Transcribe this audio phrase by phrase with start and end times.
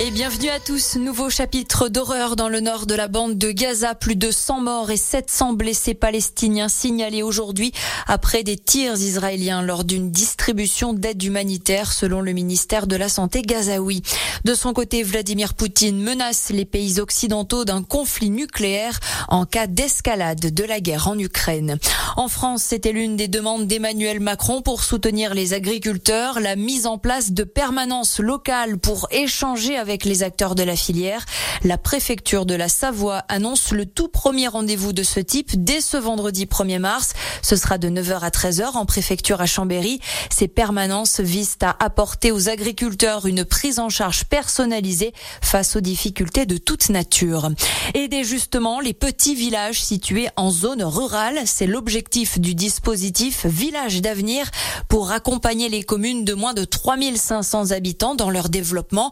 [0.00, 0.96] Et bienvenue à tous.
[0.96, 3.94] Nouveau chapitre d'horreur dans le nord de la bande de Gaza.
[3.94, 7.72] Plus de 100 morts et 700 blessés palestiniens signalés aujourd'hui
[8.06, 13.42] après des tirs israéliens lors d'une distribution d'aide humanitaire selon le ministère de la Santé
[13.42, 14.02] gazaoui.
[14.44, 18.98] De son côté, Vladimir Poutine menace les pays occidentaux d'un conflit nucléaire
[19.28, 21.78] en cas d'escalade de la guerre en Ukraine.
[22.16, 26.98] En France, c'était l'une des demandes d'Emmanuel Macron pour soutenir les agriculteurs, la mise en
[26.98, 31.24] place de permanences locales pour échanger avec les acteurs de la filière.
[31.64, 35.96] La préfecture de la Savoie annonce le tout premier rendez-vous de ce type dès ce
[35.96, 37.12] vendredi 1er mars.
[37.42, 40.00] Ce sera de 9h à 13h en préfecture à Chambéry.
[40.30, 46.46] Ces permanences visent à apporter aux agriculteurs une prise en charge personnalisée face aux difficultés
[46.46, 47.50] de toute nature.
[47.94, 54.50] Aider justement les petits villages situés en zone rurale, c'est l'objectif du dispositif Village d'avenir
[54.88, 59.10] pour accompagner les communes de moins de 3500 habitants dans leur développement.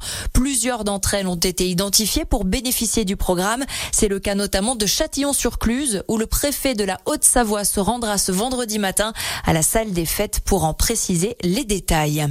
[0.61, 3.65] Plusieurs d'entre elles ont été identifiées pour bénéficier du programme.
[3.93, 8.31] C'est le cas notamment de Châtillon-sur-Cluse, où le préfet de la Haute-Savoie se rendra ce
[8.31, 9.15] vendredi matin
[9.47, 12.27] à la salle des fêtes pour en préciser les détails.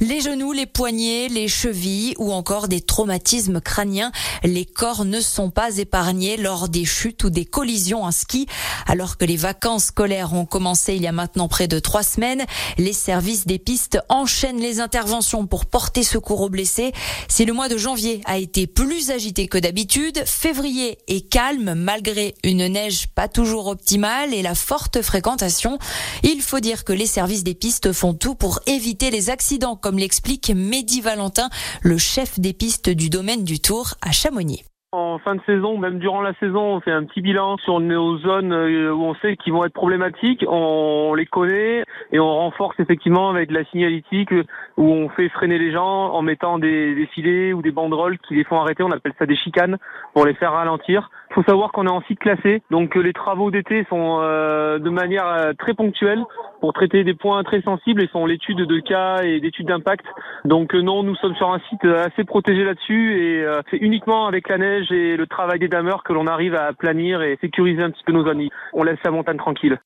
[0.00, 4.12] Les genoux, les poignets, les chevilles ou encore des traumatismes crâniens.
[4.44, 8.46] Les corps ne sont pas épargnés lors des chutes ou des collisions en ski.
[8.86, 12.44] Alors que les vacances scolaires ont commencé il y a maintenant près de trois semaines,
[12.76, 16.92] les services des pistes enchaînent les interventions pour porter secours aux blessés.
[17.26, 22.36] Si le mois de janvier a été plus agité que d'habitude, février est calme malgré
[22.44, 25.78] une neige pas toujours optimale et la forte fréquentation.
[26.22, 29.96] Il faut dire que les services des pistes font tout pour éviter les accidents comme
[29.96, 31.48] l'explique Mehdi Valentin,
[31.82, 34.64] le chef des pistes du domaine du Tour à Chamonix.
[34.92, 38.18] En fin de saison, même durant la saison, on fait un petit bilan sur nos
[38.18, 40.44] zones euh, où on sait qu'ils vont être problématiques.
[40.48, 44.32] On les connaît et on renforce effectivement avec la signalétique
[44.76, 48.34] où on fait freiner les gens en mettant des, des filets ou des banderoles qui
[48.34, 48.82] les font arrêter.
[48.82, 49.78] On appelle ça des chicanes
[50.14, 51.10] pour les faire ralentir.
[51.30, 54.78] Il faut savoir qu'on est en site classé, donc euh, les travaux d'été sont euh,
[54.78, 56.24] de manière très ponctuelle
[56.60, 60.06] pour traiter des points très sensibles et sont l'étude de cas et d'études d'impact.
[60.44, 64.58] Donc non, nous sommes sur un site assez protégé là-dessus et c'est uniquement avec la
[64.58, 68.04] neige et le travail des dameurs que l'on arrive à planir et sécuriser un petit
[68.04, 68.50] peu nos amis.
[68.72, 69.78] On laisse la montagne tranquille.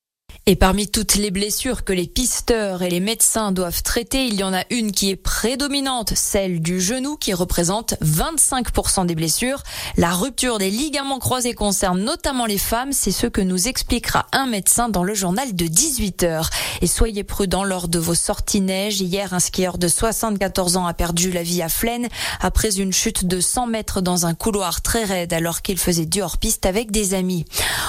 [0.44, 4.42] Et parmi toutes les blessures que les pisteurs et les médecins doivent traiter, il y
[4.42, 9.62] en a une qui est prédominante, celle du genou qui représente 25% des blessures.
[9.96, 14.46] La rupture des ligaments croisés concerne notamment les femmes, c'est ce que nous expliquera un
[14.46, 16.50] médecin dans le journal de 18 heures.
[16.80, 19.00] Et soyez prudents lors de vos sorties neige.
[19.00, 22.08] Hier, un skieur de 74 ans a perdu la vie à Flaine
[22.40, 26.20] après une chute de 100 mètres dans un couloir très raide alors qu'il faisait du
[26.20, 27.44] hors-piste avec des amis.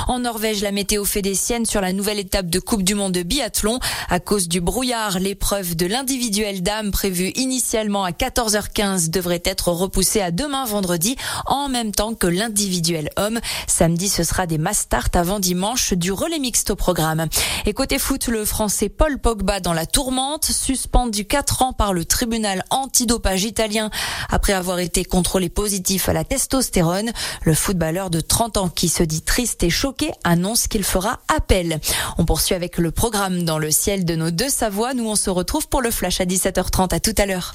[0.07, 3.23] En Norvège, la météo fait des siennes sur la nouvelle de Coupe du Monde de
[3.23, 3.79] biathlon.
[4.09, 10.21] À cause du brouillard, l'épreuve de l'individuel dame prévue initialement à 14h15 devrait être repoussée
[10.21, 11.15] à demain vendredi
[11.45, 13.39] en même temps que l'individuel homme.
[13.67, 17.27] Samedi, ce sera des mass start avant dimanche du relais mixte au programme.
[17.65, 22.05] Et côté foot, le français Paul Pogba dans la tourmente, suspendu 4 ans par le
[22.05, 23.89] tribunal antidopage italien
[24.29, 27.11] après avoir été contrôlé positif à la testostérone.
[27.43, 31.79] Le footballeur de 30 ans qui se dit triste et choqué annonce qu'il fera appel.
[32.33, 34.95] Poursuit avec le programme dans le ciel de nos deux Savoies.
[34.95, 36.91] Nous, on se retrouve pour le flash à 17h30.
[36.91, 37.53] À tout à l'heure.